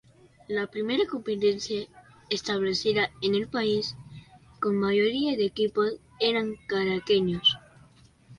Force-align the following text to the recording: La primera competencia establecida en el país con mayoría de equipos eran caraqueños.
La 0.47 0.65
primera 0.65 1.05
competencia 1.05 1.85
establecida 2.31 3.11
en 3.21 3.35
el 3.35 3.47
país 3.47 3.95
con 4.59 4.75
mayoría 4.79 5.37
de 5.37 5.45
equipos 5.45 5.93
eran 6.19 6.55
caraqueños. 6.67 7.59